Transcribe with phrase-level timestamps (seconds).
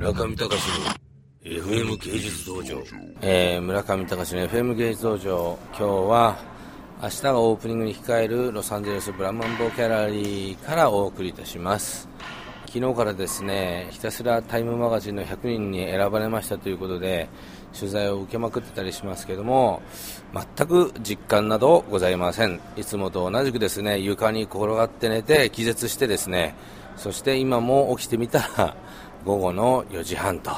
[0.00, 0.56] 村上隆の
[1.44, 2.82] FM 芸術道場、
[3.20, 5.58] えー、村上隆の FM 芸術道場。
[5.68, 6.38] 今日は
[7.02, 12.08] 明日がオープニングに控えるロサンゼルスブラマンボーキャラリーからお送りいたします。
[12.64, 17.28] 昨日からですねひたすらタイムマガジンの100人に選ばれましたということで
[17.78, 19.82] 取材を受けまくってたりしますけども
[20.32, 22.58] 全く実感などございません。
[22.74, 26.54] いつもと同じくですね床に転がって寝て気絶してですね
[26.96, 28.76] そして今も起きてみたら
[29.24, 30.50] 午後の4時半と、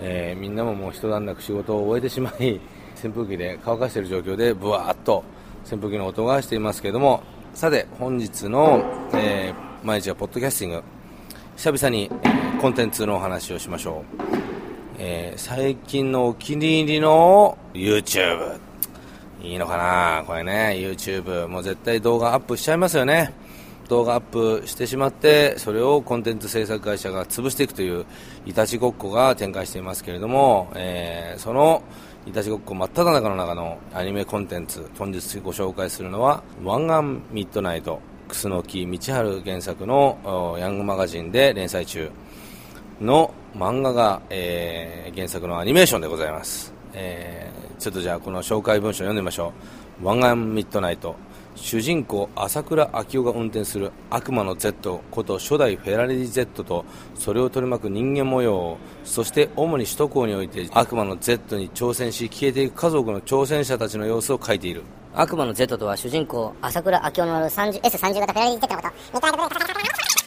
[0.00, 2.60] えー、みんなももう一段落仕事を終えてしまい
[3.02, 5.24] 扇風機で乾かしている状況でぶわーっと
[5.70, 7.22] 扇風機の音がしていますけれども。
[7.54, 10.82] さて本日の、えー、毎日はポッドキャスティング。
[11.56, 14.22] 久々に、えー、コンテンツのお話をしましょう、
[14.98, 18.58] えー、最近のお気に入りの YouTube
[19.42, 20.24] いいのかな？
[20.26, 23.32] これね YouTube もう絶対動画アップしちゃいますよね。
[23.88, 28.04] 動画アップしてしまってそれをコンテンツ制作会社が潰していくという
[28.44, 31.82] いたちごっこが展開していますけれども、えー、その
[32.26, 42.10] いたちごっこ真っ只中の中のアニメコンテンツ本日ご紹介するのは「湾岸ミッドナイト」楠木道春原作のヤングマガジンで連載中
[43.00, 49.52] の漫画が、えー、原作のアニメーションでございます、えー、ちょっとじゃあこの紹介文章を読んでみましょ
[50.02, 51.14] う「湾岸ミッドナイト」
[51.56, 64.82] 主人公朝倉昭夫が運転する悪魔の Z こと初代フェラレディ Z とそれを取り巻く人間模様そして主に首都高において悪魔の Z に挑戦し消えていく家族の挑戦者たちの様子を描いている。
[65.14, 68.88] 悪魔の Z とは主人公朝倉昭夫の乗る S30 型フェラレディ Z のこ
[69.22, 70.25] と。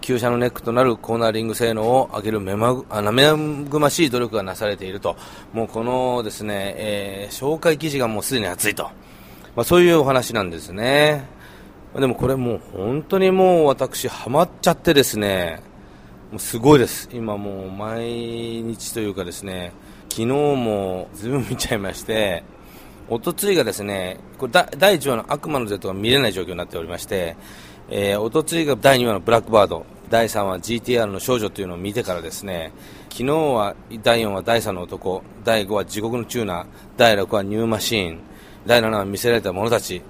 [0.00, 5.16] 旧車のネックとなるコーナーリング性能を上げる目まぐましい努力がなされていると。
[5.52, 8.84] もうこのですね、えー、紹介記事がもうすでに熱いと、
[9.54, 11.24] まあ、そういうお話なんですね。
[11.94, 15.62] でもこれもう本当にもう私ハマっちゃってですね。
[16.30, 17.08] もうすごいです。
[17.12, 18.02] 今もう毎
[18.62, 19.72] 日というかですね。
[20.12, 22.42] 昨日もずいぶん見ちゃいまして
[23.08, 27.34] おとついがですねこれ第1話の悪魔の Z が見れない状況になっておりまして
[27.90, 32.72] えー、おとついが第2話のブラックバード第3話 GTR の少女というのを見てからですね
[33.10, 36.66] 昨日は第4話第3の男第5話地獄のチューナー
[36.96, 38.20] 第6話ニューマシーン
[38.66, 40.02] 第7話見せられた者たち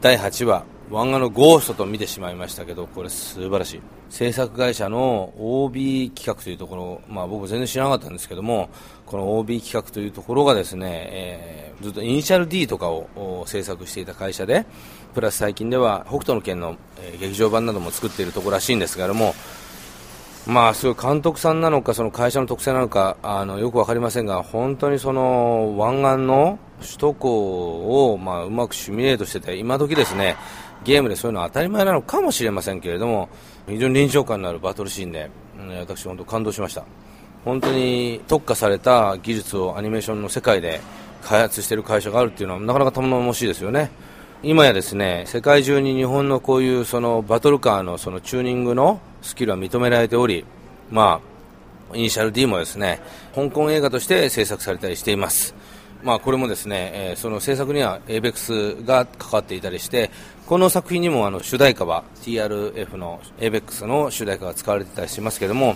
[0.00, 3.80] 第8話漫画のゴーストと見てしまいましたけどこれ素晴らしい。
[4.08, 8.68] 制作会社の OB 企画というところ、まあ、僕全然知らなかったんですけども
[9.04, 14.64] この OB 企画というところがですね、えー、ずっとイニシャル D とかを制作していた会社で
[15.14, 16.76] プラス最近では北斗の拳の、
[17.18, 19.34] 劇場版なども作っているところらしいんですけれども
[20.46, 30.36] まあ、すごい監督さんなのかその会社の特性なのかあのよく分かりませんが本当にその湾岸の首都高を、まあ、うまくシミュレートしてて今時ですね
[30.84, 33.28] ゲームでそういうのは当たり前なのかもしれませんけれども
[33.68, 36.84] 非常に臨場感のあるバトルシーンで、うん、私、本当感動しました。
[37.44, 40.80] 本当に特化された技術をアニメーションの世界で
[41.22, 43.90] 開発している会社があるっていうのはなかなか頼もしいですよね。
[44.42, 50.44] 今やですね世界中に日本のこういうそのバトルカーのそのチューニングのスキルは認められており、
[50.90, 51.20] ま
[51.92, 53.00] あ、イニシャル D もですね
[53.34, 55.54] 香港映画として制作されたりしています。
[56.02, 60.10] まあ、これもですね、えー、その制作には ABEX が関わっていたりして
[60.46, 65.74] この作品にもあの主題歌は TRF の ABEX の主題歌が使われていたりしますけども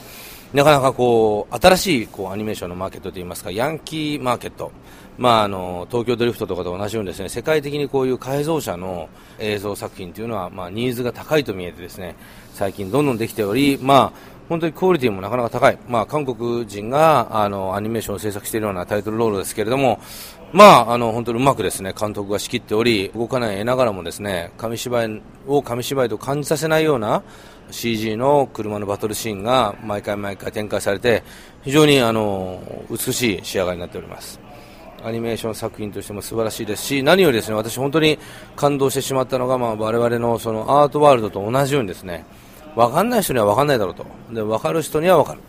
[0.52, 4.72] なかなかこう新しいこうアニメーションのマーケットといいますかヤンキーマーケット、
[5.16, 9.08] まあ、あの東京ドリフトとかと同じようにですね世界的にこういう改造車の
[9.38, 12.16] 映像作品というのは、まあ、ニーズが高いと見えてですね
[12.52, 20.00] 最近どんどんできており、まあ本当にクオリティもなかなか高い、まあ、韓国人があのアニメーションを制作しているようなタイトルロールですけれども、
[20.52, 27.22] まあ、あの本当にうまくですね監督が仕切っており動かない絵ながらもですね紙芝居を紙芝居と感じさせないような
[27.70, 31.22] CG の車のバトルシーンが毎回毎回展開されて
[31.62, 34.40] 非常にあの美しい仕上がりになっております。
[35.02, 38.18] アニメーション作品としても素晴らしいですし何よりですね私本当に
[38.56, 42.24] 感動してしまったのが、まあ、我々のそのアートワールドと同じようにですね
[42.74, 44.06] 分かんない人には分かんないだろうと。
[44.30, 45.40] で分かる人には分かる、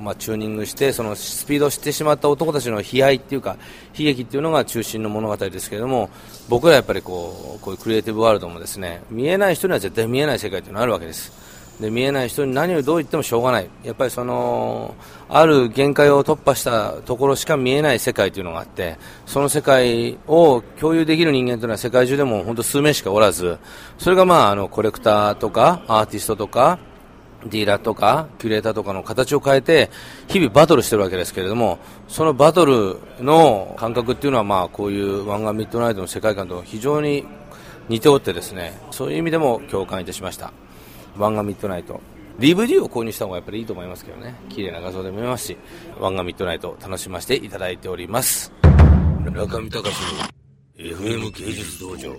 [0.00, 3.56] まあ、チューニングしてそのスピードを知ってしまった男たちの悲哀っていうか
[3.98, 6.08] 悲劇っていうのが中心の物語ですけれども
[6.48, 11.49] 僕らやっぱりこうこういうクリエイティブワールドもですね見えない人には絶対見えない世界っていうのがあるわけです。
[11.80, 14.94] で見えない人に何をどう言ってもしょうがないやっぱりその
[15.28, 23.58] ある限界を突破したところしか見えない世界というのがあってその世界を共有できる人間というのは世界中でも本当数名しかおらず
[23.98, 26.78] それがまああのコレクターとかアーティストとか
[27.46, 29.90] ディーラーとかキュレーターとかの形を変えて
[30.28, 37.24] 日々バトルしてるわけですけれどもそのバトルの感覚っていうのはまあこういう湾岸ミッドナイトの世界観と非常に
[37.88, 40.52] 似ておってですねそういう意味でも共感いたしました。
[41.16, 42.00] ワンガミッドナイト。
[42.38, 44.34] DVD を購入した方がやっぱりいいと思いますけどね。
[44.48, 45.56] 綺麗な画像で見えますし、
[45.98, 48.52] ワンガミッドナイト楽しませていただいております。
[49.24, 50.40] 中見隆の
[50.76, 52.16] FM 芸術道場。